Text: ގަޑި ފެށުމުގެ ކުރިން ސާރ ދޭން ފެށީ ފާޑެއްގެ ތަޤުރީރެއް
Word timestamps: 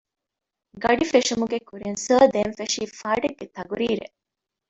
ގަޑި 0.83 1.05
ފެށުމުގެ 1.11 1.59
ކުރިން 1.69 1.99
ސާރ 2.05 2.23
ދޭން 2.33 2.53
ފެށީ 2.57 2.83
ފާޑެއްގެ 2.99 3.45
ތަޤުރީރެއް 3.55 4.15